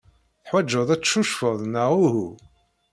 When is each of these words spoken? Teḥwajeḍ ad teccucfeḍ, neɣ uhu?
Teḥwajeḍ 0.43 0.89
ad 0.91 1.01
teccucfeḍ, 1.01 1.59
neɣ 1.73 1.89
uhu? 2.05 2.29